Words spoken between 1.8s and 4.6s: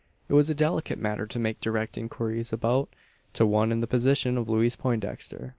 inquiries about to one in the position of